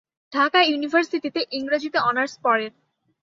[0.33, 2.71] ঢাকা ইউনিভার্সিটিতে ইংরেজিতে অনার্স পড়েন।